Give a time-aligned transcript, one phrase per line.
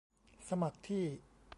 [0.49, 1.05] สมัครที่